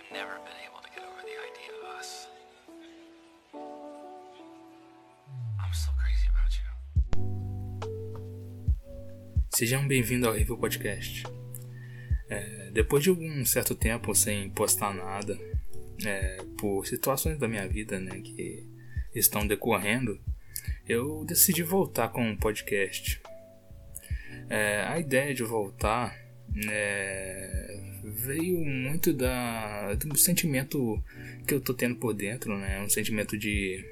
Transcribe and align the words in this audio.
I've 0.00 0.12
never 0.14 0.38
been 0.44 0.56
able 0.66 0.80
to 0.80 0.88
get 0.94 1.04
over 1.04 1.20
the 1.22 1.36
idea 1.48 1.72
of 1.76 1.84
us. 1.98 2.28
I'm 5.60 5.72
still 5.72 5.92
crazy 5.98 6.28
about 6.30 6.52
you. 6.56 6.70
Sejam 9.50 9.86
bem-vindos 9.86 10.26
ao 10.28 10.34
Review 10.34 10.56
Podcast. 10.56 11.24
É, 12.30 12.70
depois 12.70 13.02
de 13.02 13.10
um 13.10 13.44
certo 13.44 13.74
tempo 13.74 14.14
sem 14.14 14.48
postar 14.50 14.94
nada, 14.94 15.38
é, 16.06 16.38
por 16.58 16.86
situações 16.86 17.38
da 17.38 17.46
minha 17.46 17.68
vida 17.68 18.00
né, 18.00 18.20
que 18.20 18.66
estão 19.14 19.46
decorrendo, 19.46 20.18
eu 20.88 21.24
decidi 21.26 21.62
voltar 21.62 22.08
com 22.08 22.22
um 22.22 22.36
podcast. 22.36 23.20
É, 24.48 24.82
a 24.82 24.98
ideia 24.98 25.34
de 25.34 25.42
voltar 25.42 26.16
é, 26.68 27.80
veio 28.04 28.64
muito 28.64 29.12
da, 29.12 29.94
do 29.94 30.16
sentimento 30.16 31.02
que 31.46 31.54
eu 31.54 31.60
tô 31.60 31.74
tendo 31.74 31.96
por 31.96 32.14
dentro, 32.14 32.56
né? 32.58 32.80
Um 32.82 32.88
sentimento 32.88 33.38
de 33.38 33.84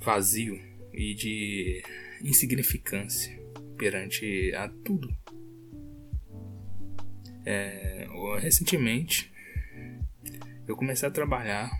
vazio 0.00 0.60
e 0.92 1.14
de 1.14 1.82
insignificância 2.22 3.38
perante 3.76 4.52
a 4.54 4.68
tudo. 4.68 5.14
É, 7.44 8.06
recentemente 8.40 9.32
eu 10.66 10.76
comecei 10.76 11.08
a 11.08 11.10
trabalhar, 11.10 11.70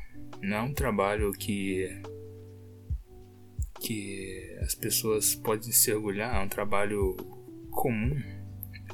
não 0.40 0.56
é 0.56 0.62
um 0.62 0.72
trabalho 0.72 1.32
que 1.32 2.00
que 3.80 4.56
as 4.60 4.74
pessoas 4.74 5.34
podem 5.34 5.70
se 5.70 5.92
orgulhar, 5.92 6.34
é 6.34 6.40
um 6.40 6.48
trabalho 6.48 7.14
comum, 7.70 8.20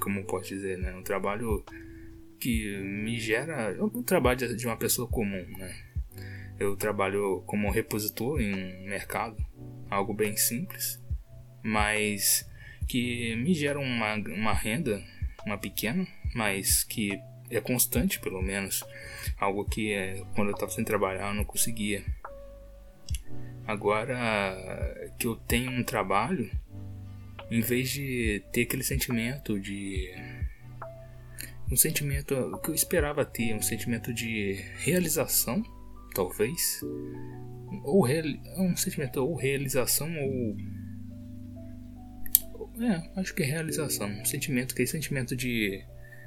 como 0.05 0.23
posso 0.25 0.51
dizer, 0.51 0.77
né? 0.77 0.95
Um 0.95 1.03
trabalho 1.03 1.65
que 2.39 2.77
me 2.79 3.19
gera. 3.19 3.73
Não 3.75 4.03
trabalho 4.03 4.55
de 4.55 4.67
uma 4.67 4.77
pessoa 4.77 5.09
comum, 5.09 5.47
né? 5.57 5.75
Eu 6.61 6.77
trabalho 6.77 7.43
como 7.47 7.71
repositor 7.71 8.39
em 8.41 8.55
um 8.55 8.85
mercado, 8.87 9.43
algo 9.91 10.13
bem 10.13 10.37
simples, 10.37 11.03
mas 11.63 12.49
que 12.87 13.35
me 13.37 13.55
gera 13.55 13.81
uma, 13.81 14.15
uma 14.15 14.53
renda, 14.53 15.03
uma 15.47 15.57
pequena, 15.59 16.07
mas 16.35 16.85
que 16.85 17.19
é 17.51 17.61
constante 17.61 18.21
pelo 18.21 18.43
menos, 18.43 18.85
algo 19.39 19.65
que 19.65 19.93
é, 19.93 20.23
quando 20.35 20.49
eu 20.49 20.55
estava 20.55 20.71
sem 20.71 20.85
trabalhar 20.85 21.29
eu 21.29 21.35
não 21.35 21.45
conseguia. 21.45 22.05
Agora 23.67 25.11
que 25.19 25.27
eu 25.27 25.35
tenho 25.35 25.73
um 25.73 25.83
trabalho, 25.83 26.51
em 27.51 27.61
vez 27.61 27.91
de 27.91 28.43
ter 28.53 28.63
aquele 28.63 28.83
sentimento 28.83 29.59
de 29.59 30.11
um 31.71 31.77
sentimento 31.77 32.61
que 32.63 32.71
eu 32.71 32.75
esperava 32.75 33.25
ter, 33.25 33.55
um 33.55 33.63
sentimento 33.63 34.13
de 34.13 34.53
realização, 34.79 35.63
talvez, 36.15 36.81
ou 37.83 38.03
real, 38.03 38.25
um 38.59 38.77
sentimento 38.77 39.17
ou 39.21 39.35
realização 39.35 40.09
ou 40.19 40.57
é, 42.81 43.21
acho 43.21 43.35
que 43.35 43.43
é 43.43 43.47
realização, 43.47 44.09
um 44.09 44.25
sentimento 44.25 44.75
que 44.75 44.83
é 44.83 44.87
sentimento 44.87 45.37
de 45.37 45.85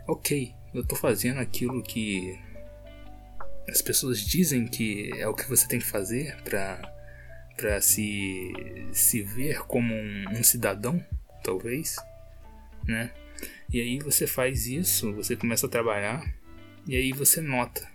ok, 0.07 0.53
eu 0.73 0.85
tô 0.85 0.95
fazendo 0.95 1.39
aquilo 1.39 1.83
que 1.83 2.39
as 3.69 3.81
pessoas 3.81 4.21
dizem 4.21 4.65
que 4.65 5.11
é 5.17 5.27
o 5.27 5.33
que 5.33 5.47
você 5.47 5.67
tem 5.67 5.79
que 5.79 5.85
fazer 5.85 6.37
para 6.43 6.96
para 7.57 7.81
se 7.81 8.53
se 8.93 9.21
ver 9.21 9.63
como 9.63 9.93
um, 9.93 10.25
um 10.29 10.43
cidadão, 10.43 11.03
talvez, 11.43 11.97
né? 12.85 13.11
E 13.73 13.81
aí 13.81 13.99
você 13.99 14.25
faz 14.25 14.67
isso, 14.67 15.11
você 15.13 15.35
começa 15.35 15.65
a 15.65 15.69
trabalhar, 15.69 16.33
e 16.87 16.95
aí 16.95 17.11
você 17.11 17.41
nota 17.41 17.85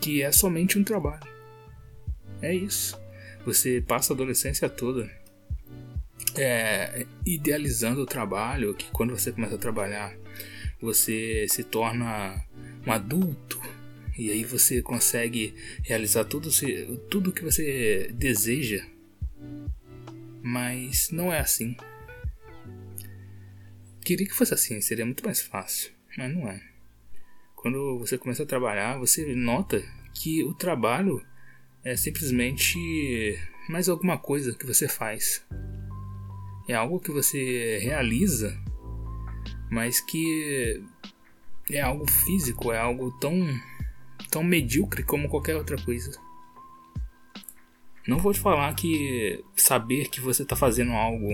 que 0.00 0.22
é 0.22 0.32
somente 0.32 0.78
um 0.78 0.84
trabalho. 0.84 1.32
É 2.42 2.52
isso. 2.52 3.00
Você 3.46 3.80
passa 3.80 4.12
a 4.12 4.14
adolescência 4.14 4.68
toda 4.68 5.08
é, 6.36 7.06
idealizando 7.24 8.02
o 8.02 8.06
trabalho, 8.06 8.74
que 8.74 8.90
quando 8.90 9.16
você 9.16 9.32
começa 9.32 9.54
a 9.54 9.58
trabalhar, 9.58 10.14
você 10.80 11.46
se 11.48 11.62
torna 11.62 12.44
um 12.86 12.92
adulto 12.92 13.53
e 14.16 14.30
aí 14.30 14.44
você 14.44 14.80
consegue 14.80 15.54
realizar 15.82 16.24
tudo, 16.24 16.48
tudo 17.10 17.32
que 17.32 17.42
você 17.42 18.10
deseja. 18.14 18.84
Mas 20.42 21.10
não 21.10 21.32
é 21.32 21.40
assim. 21.40 21.76
Queria 24.04 24.26
que 24.26 24.34
fosse 24.34 24.54
assim, 24.54 24.80
seria 24.80 25.06
muito 25.06 25.24
mais 25.24 25.40
fácil, 25.40 25.90
mas 26.16 26.32
não 26.32 26.48
é. 26.48 26.62
Quando 27.56 27.98
você 27.98 28.18
começa 28.18 28.42
a 28.42 28.46
trabalhar, 28.46 28.98
você 28.98 29.34
nota 29.34 29.82
que 30.12 30.44
o 30.44 30.52
trabalho 30.54 31.24
é 31.82 31.96
simplesmente 31.96 32.78
mais 33.68 33.88
alguma 33.88 34.18
coisa 34.18 34.54
que 34.54 34.66
você 34.66 34.86
faz. 34.86 35.44
É 36.68 36.74
algo 36.74 37.00
que 37.00 37.10
você 37.10 37.78
realiza, 37.78 38.54
mas 39.70 40.00
que 40.00 40.82
é 41.70 41.80
algo 41.80 42.10
físico, 42.10 42.72
é 42.72 42.78
algo 42.78 43.10
tão 43.18 43.34
tão 44.30 44.42
medíocre 44.42 45.02
como 45.02 45.28
qualquer 45.28 45.56
outra 45.56 45.76
coisa. 45.76 46.12
Não 48.06 48.18
vou 48.18 48.32
te 48.34 48.40
falar 48.40 48.74
que 48.74 49.42
saber 49.56 50.08
que 50.08 50.20
você 50.20 50.42
está 50.42 50.54
fazendo 50.54 50.92
algo, 50.92 51.28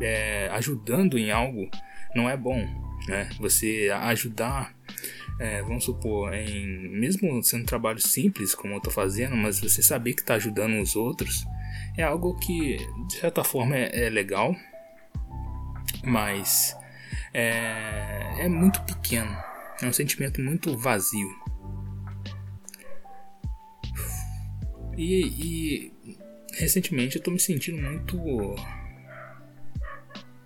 é, 0.00 0.48
ajudando 0.52 1.16
em 1.16 1.30
algo, 1.30 1.70
não 2.14 2.28
é 2.28 2.36
bom, 2.36 2.66
né? 3.06 3.28
Você 3.38 3.90
ajudar, 3.92 4.74
é, 5.38 5.62
vamos 5.62 5.84
supor, 5.84 6.34
em 6.34 6.88
mesmo 6.88 7.40
sendo 7.42 7.62
um 7.62 7.66
trabalho 7.66 8.00
simples 8.00 8.54
como 8.54 8.74
eu 8.74 8.78
estou 8.78 8.92
fazendo, 8.92 9.36
mas 9.36 9.60
você 9.60 9.82
saber 9.82 10.14
que 10.14 10.22
está 10.22 10.34
ajudando 10.34 10.80
os 10.80 10.96
outros 10.96 11.44
é 11.96 12.02
algo 12.02 12.34
que 12.38 12.76
de 13.06 13.14
certa 13.14 13.44
forma 13.44 13.76
é, 13.76 14.06
é 14.06 14.10
legal, 14.10 14.54
mas 16.02 16.76
é, 17.32 18.34
é 18.38 18.48
muito 18.48 18.82
pequeno, 18.82 19.36
é 19.80 19.86
um 19.86 19.92
sentimento 19.92 20.40
muito 20.40 20.76
vazio. 20.76 21.28
E, 25.00 25.92
e 26.04 26.18
recentemente 26.52 27.16
eu 27.16 27.20
estou 27.20 27.32
me 27.32 27.40
sentindo 27.40 27.80
muito 27.80 28.18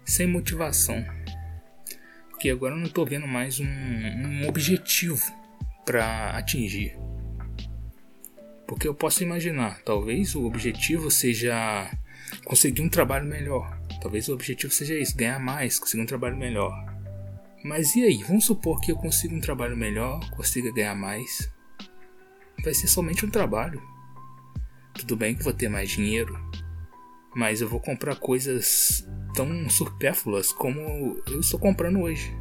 sem 0.04 0.26
motivação 0.26 1.04
porque 2.44 2.50
agora 2.50 2.74
eu 2.74 2.78
não 2.78 2.86
estou 2.86 3.06
vendo 3.06 3.26
mais 3.26 3.58
um, 3.58 3.64
um 3.64 4.46
objetivo 4.46 5.24
para 5.82 6.36
atingir. 6.36 6.94
Porque 8.68 8.86
eu 8.86 8.94
posso 8.94 9.22
imaginar, 9.22 9.80
talvez 9.82 10.34
o 10.34 10.44
objetivo 10.44 11.10
seja 11.10 11.90
conseguir 12.44 12.82
um 12.82 12.88
trabalho 12.90 13.24
melhor. 13.24 13.80
Talvez 14.02 14.28
o 14.28 14.34
objetivo 14.34 14.70
seja 14.70 14.94
isso, 14.94 15.16
ganhar 15.16 15.40
mais, 15.40 15.78
conseguir 15.78 16.02
um 16.02 16.06
trabalho 16.06 16.36
melhor. 16.36 16.74
Mas 17.64 17.96
e 17.96 18.04
aí? 18.04 18.22
Vamos 18.24 18.44
supor 18.44 18.78
que 18.82 18.92
eu 18.92 18.96
consiga 18.96 19.34
um 19.34 19.40
trabalho 19.40 19.74
melhor, 19.74 20.20
consiga 20.30 20.70
ganhar 20.70 20.94
mais. 20.94 21.50
Vai 22.62 22.74
ser 22.74 22.88
somente 22.88 23.24
um 23.24 23.30
trabalho. 23.30 23.93
Tudo 24.94 25.16
bem 25.16 25.34
que 25.34 25.42
vou 25.42 25.52
ter 25.52 25.68
mais 25.68 25.90
dinheiro, 25.90 26.38
mas 27.34 27.60
eu 27.60 27.68
vou 27.68 27.80
comprar 27.80 28.16
coisas 28.16 29.06
tão 29.34 29.68
supérfluas 29.68 30.52
como 30.52 31.20
eu 31.26 31.40
estou 31.40 31.58
comprando 31.58 32.00
hoje. 32.00 32.32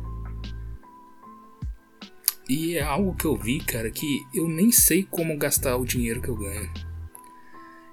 E 2.47 2.75
é 2.77 2.83
algo 2.83 3.15
que 3.15 3.25
eu 3.25 3.35
vi, 3.35 3.59
cara, 3.59 3.89
que 3.89 4.21
eu 4.33 4.47
nem 4.47 4.71
sei 4.71 5.03
como 5.03 5.37
gastar 5.37 5.77
o 5.77 5.85
dinheiro 5.85 6.21
que 6.21 6.29
eu 6.29 6.35
ganho. 6.35 6.71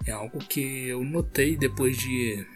É 0.04 0.12
algo 0.12 0.38
que 0.38 0.88
eu 0.88 1.04
notei 1.04 1.56
depois 1.56 1.96
de 1.96 2.46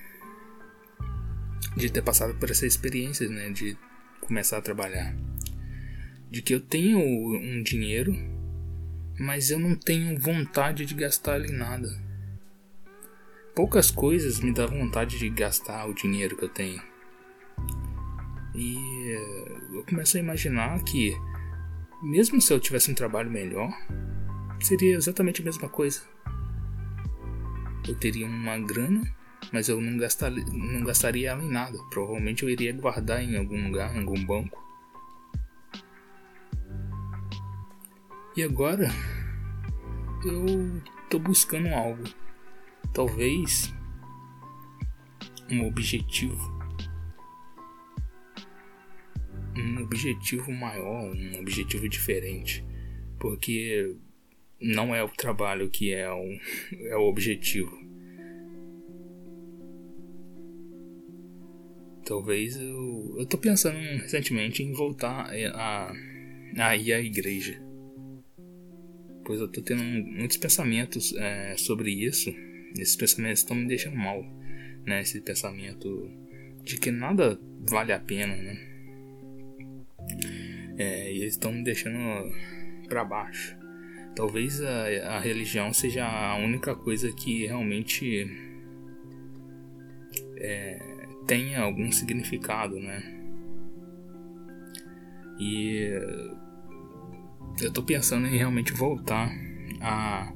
de 1.76 1.90
ter 1.90 2.02
passado 2.02 2.34
por 2.34 2.50
essa 2.50 2.66
experiência, 2.66 3.28
né, 3.28 3.50
de 3.50 3.76
começar 4.20 4.58
a 4.58 4.62
trabalhar. 4.62 5.14
De 6.30 6.40
que 6.42 6.54
eu 6.54 6.60
tenho 6.60 6.98
um 6.98 7.62
dinheiro, 7.62 8.14
mas 9.18 9.50
eu 9.50 9.58
não 9.58 9.74
tenho 9.74 10.18
vontade 10.18 10.84
de 10.84 10.94
gastar 10.94 11.40
em 11.44 11.52
nada 11.52 11.88
poucas 13.54 13.90
coisas 13.90 14.40
me 14.40 14.52
dão 14.52 14.66
vontade 14.68 15.18
de 15.18 15.30
gastar 15.30 15.86
o 15.86 15.94
dinheiro 15.94 16.36
que 16.36 16.44
eu 16.44 16.48
tenho. 16.48 16.82
E 18.54 18.76
eh, 18.76 19.58
eu 19.72 19.84
começo 19.84 20.16
a 20.16 20.20
imaginar 20.20 20.82
que, 20.82 21.16
mesmo 22.02 22.40
se 22.40 22.52
eu 22.52 22.58
tivesse 22.58 22.90
um 22.90 22.94
trabalho 22.94 23.30
melhor, 23.30 23.72
seria 24.60 24.96
exatamente 24.96 25.40
a 25.40 25.44
mesma 25.44 25.68
coisa. 25.68 26.02
Eu 27.86 27.94
teria 27.94 28.26
uma 28.26 28.58
grana, 28.58 29.02
mas 29.52 29.68
eu 29.68 29.80
não, 29.80 29.98
gastar, 29.98 30.30
não 30.30 30.84
gastaria 30.84 31.30
ela 31.30 31.42
em 31.42 31.50
nada. 31.50 31.78
Provavelmente 31.90 32.42
eu 32.42 32.50
iria 32.50 32.72
guardar 32.72 33.22
em 33.22 33.36
algum 33.36 33.66
lugar, 33.66 33.94
em 33.94 34.00
algum 34.00 34.24
banco. 34.24 34.63
E 38.36 38.42
agora 38.42 38.88
eu 40.24 40.82
tô 41.08 41.18
buscando 41.18 41.68
algo 41.68 42.02
talvez 42.92 43.72
um 45.50 45.66
objetivo 45.66 46.54
um 49.56 49.82
objetivo 49.82 50.52
maior, 50.52 51.14
um 51.14 51.40
objetivo 51.40 51.88
diferente. 51.88 52.64
Porque 53.18 53.96
não 54.60 54.94
é 54.94 55.02
o 55.02 55.08
trabalho 55.08 55.70
que 55.70 55.92
é 55.92 56.10
o, 56.10 56.38
é 56.88 56.96
o 56.96 57.02
objetivo. 57.02 57.82
Talvez 62.04 62.56
eu. 62.56 63.16
Eu 63.18 63.26
tô 63.26 63.38
pensando 63.38 63.78
recentemente 63.78 64.62
em 64.62 64.72
voltar 64.72 65.30
a, 65.54 65.92
a 66.58 66.76
ir 66.76 66.92
à 66.92 67.00
igreja. 67.00 67.63
Pois 69.24 69.40
eu 69.40 69.48
tô 69.48 69.62
tendo 69.62 69.82
muitos 69.82 70.36
pensamentos 70.36 71.14
é, 71.16 71.56
sobre 71.56 71.90
isso. 71.90 72.34
Esses 72.78 72.96
pensamentos 72.96 73.40
estão 73.40 73.56
me 73.56 73.66
deixando 73.66 73.96
mal. 73.96 74.22
Né? 74.86 75.00
Esse 75.00 75.20
pensamento 75.20 76.10
de 76.62 76.78
que 76.78 76.90
nada 76.90 77.38
vale 77.60 77.92
a 77.92 77.98
pena, 77.98 78.36
né? 78.36 78.74
É, 80.76 81.12
e 81.12 81.18
eles 81.18 81.34
estão 81.34 81.52
me 81.52 81.62
deixando 81.62 81.98
para 82.88 83.04
baixo. 83.04 83.56
Talvez 84.14 84.60
a, 84.60 85.16
a 85.16 85.20
religião 85.20 85.72
seja 85.72 86.04
a 86.06 86.36
única 86.36 86.74
coisa 86.74 87.12
que 87.12 87.46
realmente 87.46 88.26
é, 90.36 90.78
tenha 91.26 91.60
algum 91.60 91.90
significado, 91.90 92.78
né? 92.78 93.02
E 95.38 95.90
eu 97.60 97.72
tô 97.72 97.82
pensando 97.82 98.26
em 98.26 98.36
realmente 98.36 98.72
voltar 98.72 99.30
à, 99.80 100.32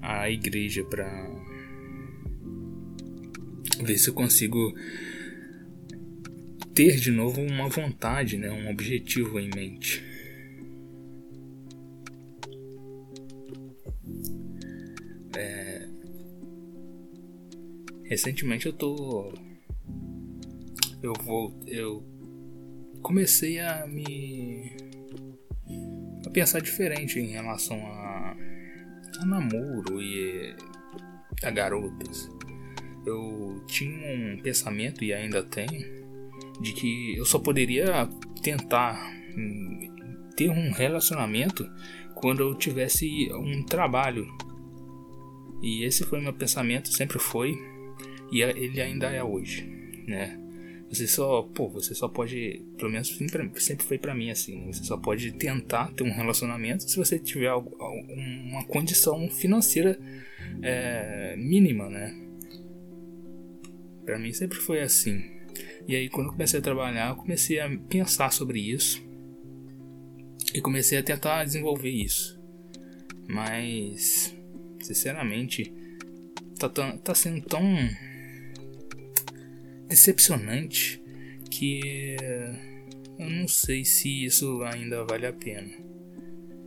à 0.00 0.30
igreja 0.30 0.84
para 0.84 1.06
ver 3.82 3.98
se 3.98 4.08
eu 4.08 4.14
consigo 4.14 4.74
ter 6.74 6.96
de 6.96 7.10
novo 7.10 7.40
uma 7.40 7.68
vontade, 7.68 8.36
né, 8.36 8.50
um 8.50 8.70
objetivo 8.70 9.38
em 9.38 9.50
mente. 9.54 10.04
É... 15.36 15.88
Recentemente 18.04 18.66
eu 18.66 18.72
tô 18.72 19.32
eu 21.02 21.12
vou 21.24 21.58
eu 21.66 22.02
comecei 23.02 23.60
a 23.60 23.86
me 23.86 24.72
pensar 26.36 26.60
diferente 26.60 27.18
em 27.18 27.28
relação 27.28 27.78
a, 27.86 28.36
a 29.20 29.24
namoro 29.24 30.02
e 30.02 30.54
a 31.42 31.50
garotas. 31.50 32.30
Eu 33.06 33.64
tinha 33.66 34.06
um 34.14 34.38
pensamento 34.42 35.02
e 35.02 35.14
ainda 35.14 35.42
tenho 35.42 35.82
de 36.60 36.74
que 36.74 37.16
eu 37.16 37.24
só 37.24 37.38
poderia 37.38 38.06
tentar 38.42 39.02
hum, 39.34 39.96
ter 40.36 40.50
um 40.50 40.72
relacionamento 40.72 41.66
quando 42.14 42.40
eu 42.40 42.54
tivesse 42.54 43.32
um 43.32 43.64
trabalho. 43.64 44.26
E 45.62 45.84
esse 45.84 46.04
foi 46.04 46.20
meu 46.20 46.34
pensamento, 46.34 46.92
sempre 46.92 47.18
foi 47.18 47.56
e 48.30 48.42
ele 48.42 48.82
ainda 48.82 49.06
é 49.06 49.24
hoje, 49.24 49.64
né? 50.06 50.38
Você 50.88 51.06
só, 51.06 51.42
pô, 51.42 51.68
você 51.68 51.94
só 51.94 52.08
pode, 52.08 52.64
pelo 52.78 52.90
menos 52.90 53.08
sempre 53.56 53.84
foi 53.84 53.98
para 53.98 54.14
mim 54.14 54.30
assim, 54.30 54.60
né? 54.60 54.72
você 54.72 54.84
só 54.84 54.96
pode 54.96 55.32
tentar 55.32 55.92
ter 55.92 56.04
um 56.04 56.12
relacionamento 56.12 56.88
se 56.88 56.96
você 56.96 57.18
tiver 57.18 57.52
uma 57.52 58.64
condição 58.66 59.28
financeira 59.28 59.98
é, 60.62 61.34
mínima, 61.36 61.90
né? 61.90 62.16
Para 64.04 64.18
mim 64.18 64.32
sempre 64.32 64.58
foi 64.58 64.80
assim. 64.80 65.24
E 65.88 65.96
aí 65.96 66.08
quando 66.08 66.28
eu 66.28 66.32
comecei 66.32 66.60
a 66.60 66.62
trabalhar, 66.62 67.10
eu 67.10 67.16
comecei 67.16 67.58
a 67.58 67.68
pensar 67.88 68.32
sobre 68.32 68.60
isso 68.60 69.04
e 70.54 70.60
comecei 70.60 70.98
a 70.98 71.02
tentar 71.02 71.44
desenvolver 71.44 71.90
isso. 71.90 72.40
Mas, 73.28 74.34
sinceramente, 74.80 75.72
tá, 76.58 76.68
tá 76.68 77.14
sendo 77.14 77.42
tão 77.42 77.62
decepcionante 79.88 81.02
que 81.50 82.16
eu 83.18 83.30
não 83.30 83.48
sei 83.48 83.84
se 83.84 84.24
isso 84.24 84.62
ainda 84.62 85.04
vale 85.04 85.26
a 85.26 85.32
pena. 85.32 85.72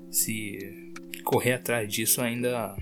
Se 0.09 0.93
correr 1.23 1.53
atrás 1.53 1.91
disso 1.91 2.21
ainda 2.21 2.75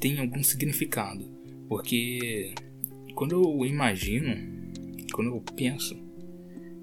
tem 0.00 0.18
algum 0.18 0.42
significado. 0.42 1.24
Porque 1.68 2.54
quando 3.14 3.32
eu 3.32 3.66
imagino, 3.66 4.34
quando 5.12 5.34
eu 5.34 5.40
penso 5.54 5.96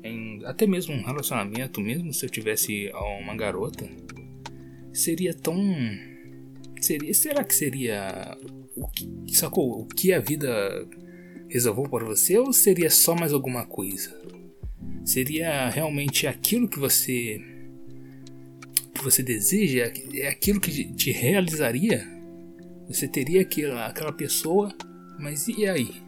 em 0.04 0.44
até 0.46 0.66
mesmo 0.66 0.94
um 0.94 1.04
relacionamento, 1.04 1.82
mesmo 1.82 2.14
se 2.14 2.26
eu 2.26 2.30
tivesse 2.30 2.92
uma 3.22 3.36
garota, 3.36 3.90
seria 4.94 5.34
tão. 5.34 5.58
Seria, 6.80 7.14
será 7.14 7.44
que 7.44 7.54
seria. 7.54 8.38
O 8.76 8.88
que, 8.88 9.36
sacou? 9.36 9.82
O 9.82 9.86
que 9.86 10.14
a 10.14 10.20
vida 10.20 10.88
resolveu 11.50 11.84
por 11.84 12.04
você 12.04 12.38
ou 12.38 12.54
seria 12.54 12.90
só 12.90 13.16
mais 13.16 13.34
alguma 13.34 13.66
coisa? 13.66 14.16
Seria 15.04 15.70
realmente 15.70 16.28
aquilo 16.28 16.68
que 16.68 16.80
você 16.80 17.42
que 18.94 19.04
você 19.04 19.24
deseja? 19.24 19.92
É 20.14 20.28
aquilo 20.28 20.60
que 20.60 20.94
te 20.94 21.12
realizaria? 21.12 22.08
Você 22.88 23.08
teria 23.08 23.42
aquela, 23.42 23.88
aquela 23.88 24.12
pessoa, 24.12 24.74
mas 25.20 25.48
e 25.48 25.66
aí? 25.66 26.02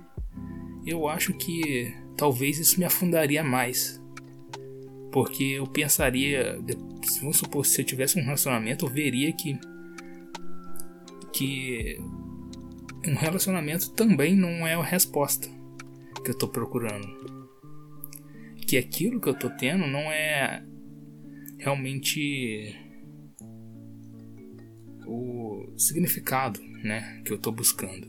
Eu 0.86 1.08
acho 1.08 1.34
que 1.34 1.94
talvez 2.18 2.60
isso 2.60 2.80
me 2.80 2.86
afundaria 2.86 3.44
mais. 3.44 4.02
Porque 5.12 5.44
eu 5.44 5.68
pensaria, 5.68 6.60
vamos 7.20 7.38
supor, 7.38 7.66
se 7.66 7.82
eu 7.82 7.86
tivesse 7.86 8.20
um 8.20 8.24
relacionamento, 8.24 8.86
eu 8.86 8.90
veria 8.90 9.32
que 9.34 9.60
que 11.34 11.98
um 13.08 13.16
relacionamento 13.16 13.92
também 13.92 14.36
não 14.36 14.68
é 14.68 14.76
a 14.76 14.84
resposta 14.84 15.48
que 16.24 16.30
eu 16.30 16.34
estou 16.34 16.50
procurando. 16.50 17.08
Que 18.68 18.78
aquilo 18.78 19.20
que 19.20 19.28
eu 19.28 19.34
estou 19.34 19.50
tendo 19.50 19.88
não 19.88 20.00
é 20.00 20.64
realmente 21.58 22.76
o 25.06 25.74
significado, 25.78 26.62
né, 26.84 27.22
que 27.26 27.32
eu 27.32 27.38
estou 27.38 27.52
buscando. 27.52 28.08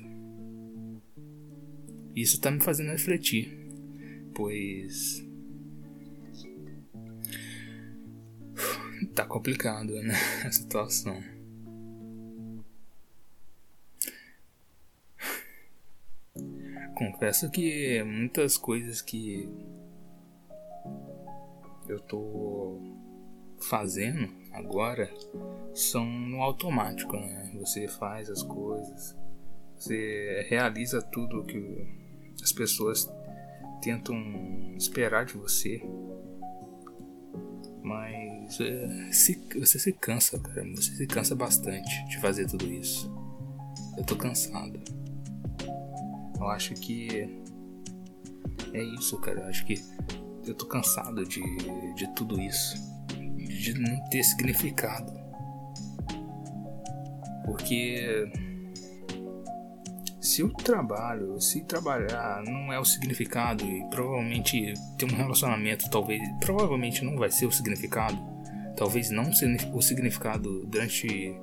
Isso 2.14 2.36
está 2.36 2.50
me 2.50 2.60
fazendo 2.60 2.90
refletir, 2.90 3.50
pois 4.34 5.26
tá 9.14 9.24
complicado, 9.24 9.94
né, 10.02 10.14
a 10.44 10.52
situação. 10.52 11.22
Confesso 17.10 17.50
que 17.50 18.02
muitas 18.04 18.56
coisas 18.56 19.02
que 19.02 19.48
eu 21.88 21.98
tô 22.00 22.80
fazendo 23.58 24.28
agora 24.52 25.12
são 25.74 26.04
no 26.04 26.40
automático, 26.40 27.16
né? 27.16 27.50
Você 27.58 27.88
faz 27.88 28.30
as 28.30 28.42
coisas, 28.42 29.16
você 29.76 30.46
realiza 30.48 31.02
tudo 31.02 31.44
que 31.44 31.86
as 32.42 32.52
pessoas 32.52 33.10
tentam 33.82 34.16
esperar 34.76 35.24
de 35.24 35.34
você. 35.34 35.82
Mas 37.82 38.60
é, 38.60 39.12
se, 39.12 39.34
você 39.58 39.78
se 39.78 39.92
cansa, 39.92 40.38
cara. 40.38 40.64
Você 40.76 40.92
se 40.96 41.06
cansa 41.06 41.34
bastante 41.34 42.04
de 42.08 42.20
fazer 42.20 42.46
tudo 42.46 42.64
isso. 42.72 43.12
Eu 43.98 44.04
tô 44.04 44.14
cansado. 44.16 44.80
Eu 46.42 46.48
acho 46.48 46.74
que 46.74 47.08
é 48.72 48.82
isso, 48.82 49.16
cara. 49.20 49.40
Eu 49.40 49.46
acho 49.46 49.64
que 49.64 49.74
eu 50.44 50.54
tô 50.54 50.66
cansado 50.66 51.24
de, 51.24 51.40
de 51.94 52.14
tudo 52.14 52.40
isso. 52.40 52.76
De 53.08 53.74
não 53.78 54.02
ter 54.10 54.24
significado. 54.24 55.12
Porque 57.44 58.28
se 60.20 60.42
o 60.42 60.48
trabalho, 60.48 61.40
se 61.40 61.62
trabalhar 61.64 62.42
não 62.44 62.72
é 62.72 62.78
o 62.78 62.84
significado 62.84 63.64
e 63.64 63.84
provavelmente 63.90 64.74
ter 64.96 65.04
um 65.04 65.14
relacionamento 65.14 65.90
talvez, 65.90 66.22
provavelmente 66.40 67.04
não 67.04 67.16
vai 67.16 67.30
ser 67.30 67.46
o 67.46 67.52
significado, 67.52 68.16
talvez 68.76 69.10
não 69.10 69.30
o 69.74 69.82
significado 69.82 70.64
durante 70.66 71.34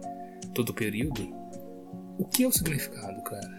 todo 0.54 0.70
o 0.70 0.74
período, 0.74 1.30
o 2.18 2.26
que 2.26 2.44
é 2.44 2.48
o 2.48 2.52
significado, 2.52 3.22
cara? 3.24 3.59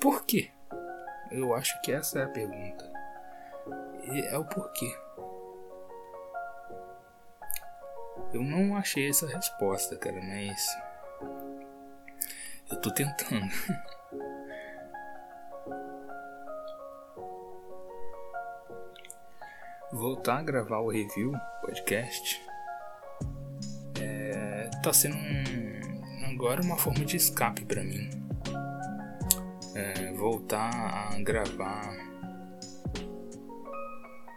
Por 0.00 0.24
quê? 0.24 0.50
Eu 1.30 1.54
acho 1.54 1.80
que 1.82 1.92
essa 1.92 2.20
é 2.20 2.24
a 2.24 2.28
pergunta. 2.28 2.90
E 4.10 4.20
é 4.26 4.38
o 4.38 4.44
porquê. 4.44 4.92
Eu 8.32 8.42
não 8.42 8.76
achei 8.76 9.08
essa 9.08 9.26
resposta, 9.26 9.96
cara, 9.96 10.20
mas. 10.22 10.66
Eu 12.70 12.80
tô 12.80 12.90
tentando. 12.92 13.50
Voltar 19.92 20.38
a 20.38 20.42
gravar 20.42 20.78
o 20.78 20.88
review 20.88 21.32
podcast 21.62 22.40
tá 24.82 24.92
sendo 24.92 25.16
um, 25.16 26.30
agora 26.32 26.62
uma 26.62 26.76
forma 26.76 27.04
de 27.04 27.16
escape 27.16 27.64
para 27.64 27.84
mim. 27.84 28.08
É, 29.74 30.12
voltar 30.14 30.70
a 31.12 31.18
gravar, 31.20 31.96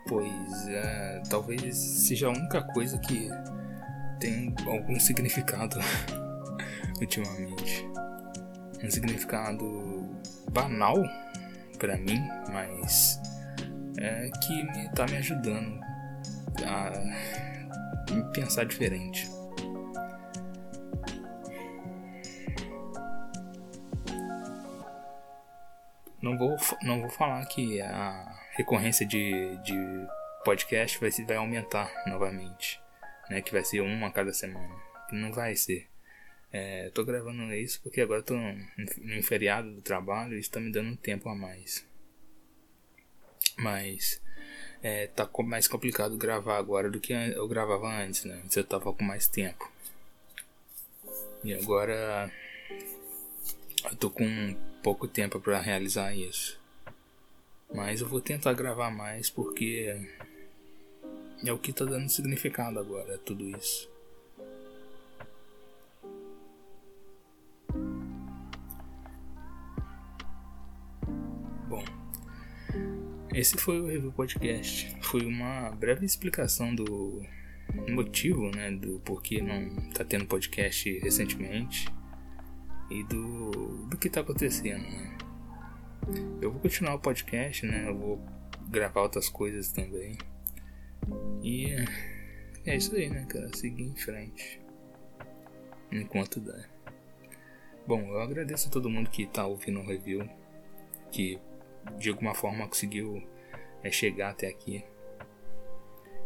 pois 0.08 0.68
é, 0.68 1.24
talvez 1.30 1.75
seja 1.75 2.28
a 2.28 2.30
única 2.30 2.62
coisa 2.74 3.00
que 3.00 3.30
tem 4.20 4.54
algum 4.68 5.00
significado 5.00 5.80
ultimamente. 7.02 7.86
Um 8.84 8.92
significado 8.92 10.10
banal 10.52 11.02
para 11.80 11.98
mim, 11.98 12.22
mas 12.52 13.20
é, 13.98 14.30
que 14.42 14.63
me, 14.63 14.90
tá 14.90 15.06
me 15.06 15.18
ajudando 15.18 15.80
a 16.66 16.92
pensar 18.34 18.66
diferente. 18.66 19.33
Não 26.24 26.38
vou, 26.38 26.56
não 26.84 27.01
vou 27.01 27.10
falar 27.10 27.46
que 27.48 27.82
a 27.82 28.34
recorrência 28.51 29.06
de, 29.06 29.58
de 29.58 30.08
podcast 30.46 30.98
vai, 30.98 31.12
vai 31.12 31.36
aumentar 31.36 31.92
novamente, 32.08 32.82
né? 33.30 33.42
Que 33.42 33.51
vai 33.51 33.65
ser 33.65 33.82
uma 33.82 34.08
a 34.08 34.10
cada 34.12 34.32
semana. 34.32 34.74
Não 35.12 35.34
vai 35.34 35.53
ser. 35.58 35.86
É, 36.50 36.89
tô 36.92 37.03
gravando 37.03 37.53
isso 37.53 37.82
porque 37.84 38.00
agora 38.00 38.24
tô 38.24 38.36
no 38.38 39.22
feriado 39.22 39.70
do 39.74 39.82
trabalho 39.82 40.38
e 40.38 40.39
isso 40.39 40.50
tá 40.50 40.62
me 40.62 40.72
dando 40.72 40.92
um 40.92 40.96
tempo 40.96 41.27
a 41.27 41.36
mais. 41.36 41.86
Mas 43.58 44.22
é, 44.82 45.08
tá 45.08 45.30
mais 45.44 45.68
complicado 45.68 46.15
gravar 46.15 46.58
agora 46.58 46.89
do 46.89 47.01
que 47.01 47.12
eu 47.12 47.50
gravava 47.50 47.89
antes, 48.01 48.24
né? 48.24 48.39
Antes 48.46 48.56
eu 48.56 48.63
tava 48.63 48.94
com 48.94 49.03
mais 49.03 49.27
tempo. 49.27 49.70
E 51.44 51.53
agora 51.53 52.32
eu 53.90 53.96
tô 53.98 54.10
com 54.10 54.56
pouco 54.82 55.08
tempo 55.08 55.40
para 55.40 55.60
realizar 55.60 56.16
isso. 56.16 56.60
Mas 57.74 58.02
eu 58.02 58.08
vou 58.08 58.22
tentar 58.22 58.54
gravar 58.54 58.92
mais 58.92 59.30
porque 59.30 60.08
é 61.46 61.52
o 61.52 61.58
que 61.58 61.74
tá 61.74 61.86
dando 61.86 62.10
significado 62.10 62.80
agora, 62.80 63.18
tudo 63.18 63.50
isso. 63.50 63.90
Bom, 71.68 71.84
esse 73.34 73.58
foi 73.58 73.80
o 73.80 73.88
Review 73.88 74.12
Podcast. 74.12 74.96
Foi 75.02 75.25
uma 75.25 75.72
breve 75.72 76.06
explicação 76.06 76.74
do 76.74 77.24
motivo, 77.90 78.50
né, 78.52 78.72
do 78.72 79.00
porquê 79.00 79.42
não 79.42 79.90
tá 79.92 80.04
tendo 80.06 80.25
podcast 80.25 81.00
recentemente 81.00 81.88
e 82.90 83.04
do, 83.04 83.52
do 83.88 83.98
que 83.98 84.10
tá 84.10 84.22
acontecendo, 84.22 84.84
né? 84.84 85.18
Eu 86.42 86.52
vou 86.52 86.62
continuar 86.62 86.96
o 86.96 87.00
podcast, 87.00 87.66
né? 87.66 87.88
Eu 87.88 87.98
vou 87.98 88.25
gravar 88.70 89.02
outras 89.02 89.30
coisas 89.30 89.72
também. 89.72 90.18
E 91.42 91.68
é 92.66 92.75
isso 92.75 92.96
aí, 92.96 93.10
né, 93.10 93.25
cara? 93.25 93.50
Seguir 93.56 93.84
em 93.84 93.96
frente. 93.96 94.62
Enquanto 95.92 96.40
dá. 96.40 96.66
Bom, 97.88 98.02
eu 98.08 98.22
agradeço 98.22 98.68
a 98.68 98.72
todo 98.72 98.90
mundo 98.90 99.10
que 99.10 99.28
tá 99.28 99.46
ouvindo 99.46 99.80
o 99.80 99.86
review. 99.86 100.28
Que 101.12 101.40
de 101.98 102.10
alguma 102.10 102.34
forma 102.34 102.68
conseguiu 102.68 103.22
é, 103.84 103.92
chegar 103.92 104.32
até 104.32 104.48
aqui. 104.48 104.84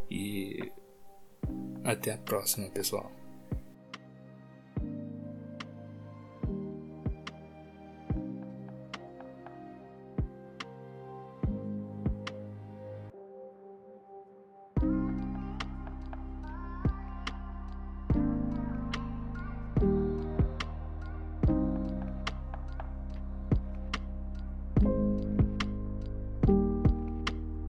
E 0.10 0.72
até 1.84 2.14
a 2.14 2.18
próxima, 2.18 2.70
pessoal. 2.70 3.12